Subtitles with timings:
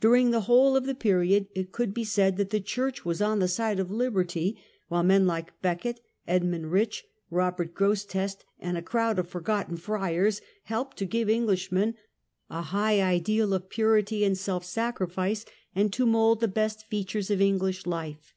[0.00, 3.40] During the whole of the period it could be said that the church was on
[3.40, 4.56] the side of liberty;
[4.88, 10.96] while men like Becket, Edmund Rich, Robert Grosseteste, and a crowd of foi^otten friars, helped
[10.96, 11.94] to give Englishmen
[12.48, 17.42] a high ideal of purity and self sacrifice, and to mould the best features of
[17.42, 18.32] English life.